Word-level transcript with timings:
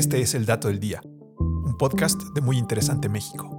Este 0.00 0.22
es 0.22 0.34
el 0.34 0.46
Dato 0.46 0.68
del 0.68 0.80
Día, 0.80 1.02
un 1.04 1.76
podcast 1.76 2.18
de 2.34 2.40
Muy 2.40 2.56
Interesante 2.56 3.10
México. 3.10 3.50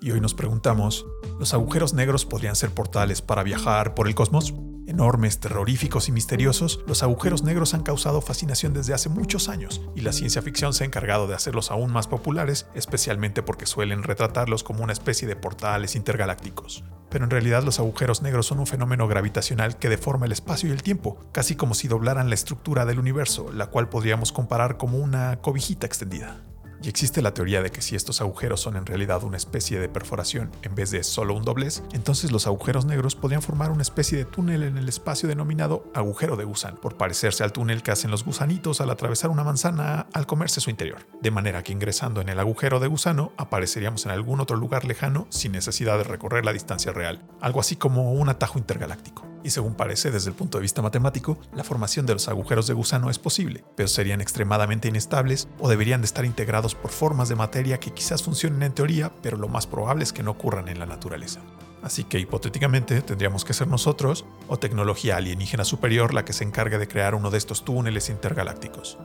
Y 0.00 0.12
hoy 0.12 0.18
nos 0.22 0.32
preguntamos, 0.32 1.04
¿los 1.38 1.52
agujeros 1.52 1.92
negros 1.92 2.24
podrían 2.24 2.56
ser 2.56 2.70
portales 2.70 3.20
para 3.20 3.42
viajar 3.42 3.94
por 3.94 4.08
el 4.08 4.14
cosmos? 4.14 4.54
Enormes, 4.92 5.40
terroríficos 5.40 6.10
y 6.10 6.12
misteriosos, 6.12 6.84
los 6.86 7.02
agujeros 7.02 7.42
negros 7.42 7.72
han 7.72 7.82
causado 7.82 8.20
fascinación 8.20 8.74
desde 8.74 8.92
hace 8.92 9.08
muchos 9.08 9.48
años, 9.48 9.80
y 9.96 10.02
la 10.02 10.12
ciencia 10.12 10.42
ficción 10.42 10.74
se 10.74 10.84
ha 10.84 10.86
encargado 10.86 11.26
de 11.26 11.34
hacerlos 11.34 11.70
aún 11.70 11.90
más 11.90 12.08
populares, 12.08 12.66
especialmente 12.74 13.42
porque 13.42 13.64
suelen 13.64 14.02
retratarlos 14.02 14.62
como 14.62 14.84
una 14.84 14.92
especie 14.92 15.26
de 15.26 15.34
portales 15.34 15.96
intergalácticos. 15.96 16.84
Pero 17.08 17.24
en 17.24 17.30
realidad 17.30 17.62
los 17.62 17.78
agujeros 17.78 18.20
negros 18.20 18.44
son 18.44 18.60
un 18.60 18.66
fenómeno 18.66 19.08
gravitacional 19.08 19.78
que 19.78 19.88
deforma 19.88 20.26
el 20.26 20.32
espacio 20.32 20.68
y 20.68 20.72
el 20.72 20.82
tiempo, 20.82 21.18
casi 21.32 21.56
como 21.56 21.72
si 21.72 21.88
doblaran 21.88 22.28
la 22.28 22.34
estructura 22.34 22.84
del 22.84 22.98
universo, 22.98 23.50
la 23.50 23.68
cual 23.68 23.88
podríamos 23.88 24.30
comparar 24.30 24.76
como 24.76 24.98
una 24.98 25.36
cobijita 25.36 25.86
extendida. 25.86 26.51
Y 26.82 26.88
existe 26.88 27.22
la 27.22 27.32
teoría 27.32 27.62
de 27.62 27.70
que 27.70 27.80
si 27.80 27.94
estos 27.94 28.20
agujeros 28.20 28.60
son 28.60 28.76
en 28.76 28.86
realidad 28.86 29.22
una 29.22 29.36
especie 29.36 29.78
de 29.78 29.88
perforación 29.88 30.50
en 30.62 30.74
vez 30.74 30.90
de 30.90 31.04
solo 31.04 31.34
un 31.34 31.44
doblez, 31.44 31.82
entonces 31.92 32.32
los 32.32 32.46
agujeros 32.46 32.86
negros 32.86 33.14
podrían 33.14 33.42
formar 33.42 33.70
una 33.70 33.82
especie 33.82 34.18
de 34.18 34.24
túnel 34.24 34.64
en 34.64 34.76
el 34.76 34.88
espacio 34.88 35.28
denominado 35.28 35.84
agujero 35.94 36.36
de 36.36 36.44
gusano, 36.44 36.80
por 36.80 36.96
parecerse 36.96 37.44
al 37.44 37.52
túnel 37.52 37.82
que 37.82 37.92
hacen 37.92 38.10
los 38.10 38.24
gusanitos 38.24 38.80
al 38.80 38.90
atravesar 38.90 39.30
una 39.30 39.44
manzana 39.44 40.06
al 40.12 40.26
comerse 40.26 40.60
su 40.60 40.70
interior. 40.70 41.06
De 41.20 41.30
manera 41.30 41.62
que 41.62 41.72
ingresando 41.72 42.20
en 42.20 42.28
el 42.28 42.40
agujero 42.40 42.80
de 42.80 42.88
gusano 42.88 43.32
apareceríamos 43.36 44.04
en 44.06 44.12
algún 44.12 44.40
otro 44.40 44.56
lugar 44.56 44.84
lejano 44.84 45.26
sin 45.30 45.52
necesidad 45.52 45.98
de 45.98 46.04
recorrer 46.04 46.44
la 46.44 46.52
distancia 46.52 46.92
real, 46.92 47.22
algo 47.40 47.60
así 47.60 47.76
como 47.76 48.12
un 48.12 48.28
atajo 48.28 48.58
intergaláctico. 48.58 49.31
Y 49.44 49.50
según 49.50 49.74
parece 49.74 50.10
desde 50.10 50.30
el 50.30 50.36
punto 50.36 50.58
de 50.58 50.62
vista 50.62 50.82
matemático, 50.82 51.38
la 51.54 51.64
formación 51.64 52.06
de 52.06 52.14
los 52.14 52.28
agujeros 52.28 52.66
de 52.66 52.74
gusano 52.74 53.10
es 53.10 53.18
posible, 53.18 53.64
pero 53.76 53.88
serían 53.88 54.20
extremadamente 54.20 54.88
inestables 54.88 55.48
o 55.58 55.68
deberían 55.68 56.00
de 56.00 56.06
estar 56.06 56.24
integrados 56.24 56.74
por 56.74 56.90
formas 56.90 57.28
de 57.28 57.34
materia 57.34 57.80
que 57.80 57.92
quizás 57.92 58.22
funcionen 58.22 58.62
en 58.62 58.72
teoría, 58.72 59.12
pero 59.22 59.36
lo 59.36 59.48
más 59.48 59.66
probable 59.66 60.04
es 60.04 60.12
que 60.12 60.22
no 60.22 60.30
ocurran 60.30 60.68
en 60.68 60.78
la 60.78 60.86
naturaleza. 60.86 61.40
Así 61.82 62.04
que 62.04 62.20
hipotéticamente 62.20 63.02
tendríamos 63.02 63.44
que 63.44 63.54
ser 63.54 63.66
nosotros 63.66 64.24
o 64.46 64.58
tecnología 64.58 65.16
alienígena 65.16 65.64
superior 65.64 66.14
la 66.14 66.24
que 66.24 66.32
se 66.32 66.44
encargue 66.44 66.78
de 66.78 66.86
crear 66.86 67.14
uno 67.16 67.30
de 67.30 67.38
estos 67.38 67.64
túneles 67.64 68.08
intergalácticos. 68.08 68.98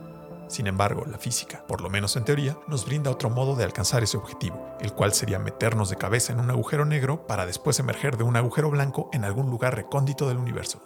Sin 0.48 0.66
embargo, 0.66 1.04
la 1.06 1.18
física, 1.18 1.64
por 1.66 1.82
lo 1.82 1.90
menos 1.90 2.16
en 2.16 2.24
teoría, 2.24 2.58
nos 2.66 2.86
brinda 2.86 3.10
otro 3.10 3.28
modo 3.28 3.54
de 3.54 3.64
alcanzar 3.64 4.02
ese 4.02 4.16
objetivo, 4.16 4.76
el 4.80 4.94
cual 4.94 5.12
sería 5.12 5.38
meternos 5.38 5.90
de 5.90 5.96
cabeza 5.96 6.32
en 6.32 6.40
un 6.40 6.50
agujero 6.50 6.86
negro 6.86 7.26
para 7.26 7.44
después 7.44 7.78
emerger 7.78 8.16
de 8.16 8.24
un 8.24 8.36
agujero 8.36 8.70
blanco 8.70 9.10
en 9.12 9.24
algún 9.24 9.50
lugar 9.50 9.76
recóndito 9.76 10.26
del 10.26 10.38
universo. 10.38 10.82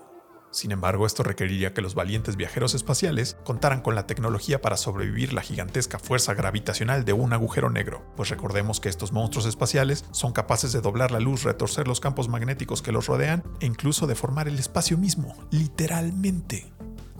Sin 0.52 0.70
embargo, 0.70 1.06
esto 1.06 1.22
requeriría 1.22 1.72
que 1.72 1.80
los 1.80 1.94
valientes 1.94 2.36
viajeros 2.36 2.74
espaciales 2.74 3.38
contaran 3.42 3.80
con 3.80 3.94
la 3.94 4.06
tecnología 4.06 4.60
para 4.60 4.76
sobrevivir 4.76 5.32
la 5.32 5.40
gigantesca 5.40 5.98
fuerza 5.98 6.34
gravitacional 6.34 7.06
de 7.06 7.14
un 7.14 7.32
agujero 7.32 7.70
negro, 7.70 8.04
pues 8.16 8.28
recordemos 8.28 8.78
que 8.78 8.90
estos 8.90 9.12
monstruos 9.12 9.46
espaciales 9.46 10.04
son 10.10 10.32
capaces 10.32 10.72
de 10.72 10.82
doblar 10.82 11.10
la 11.10 11.20
luz, 11.20 11.44
retorcer 11.44 11.88
los 11.88 12.00
campos 12.00 12.28
magnéticos 12.28 12.82
que 12.82 12.92
los 12.92 13.06
rodean 13.06 13.44
e 13.60 13.66
incluso 13.66 14.06
deformar 14.06 14.46
el 14.46 14.58
espacio 14.58 14.98
mismo, 14.98 15.34
literalmente. 15.50 16.71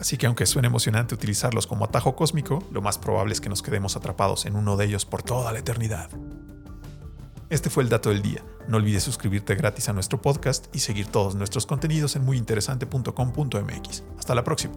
Así 0.02 0.16
que 0.16 0.26
aunque 0.26 0.46
suene 0.46 0.66
emocionante 0.66 1.14
utilizarlos 1.14 1.68
como 1.68 1.84
atajo 1.84 2.16
cósmico, 2.16 2.58
lo 2.72 2.82
más 2.82 2.98
probable 2.98 3.34
es 3.34 3.40
que 3.40 3.48
nos 3.48 3.62
quedemos 3.62 3.94
atrapados 3.94 4.46
en 4.46 4.56
uno 4.56 4.76
de 4.76 4.86
ellos 4.86 5.04
por 5.04 5.22
toda 5.22 5.52
la 5.52 5.60
eternidad. 5.60 6.10
Este 7.50 7.70
fue 7.70 7.84
el 7.84 7.88
dato 7.88 8.10
del 8.10 8.20
día. 8.20 8.44
No 8.66 8.78
olvides 8.78 9.04
suscribirte 9.04 9.54
gratis 9.54 9.88
a 9.88 9.92
nuestro 9.92 10.20
podcast 10.20 10.66
y 10.74 10.80
seguir 10.80 11.06
todos 11.06 11.36
nuestros 11.36 11.66
contenidos 11.66 12.16
en 12.16 12.24
muyinteresante.com.mx. 12.24 14.02
Hasta 14.18 14.34
la 14.34 14.42
próxima. 14.42 14.74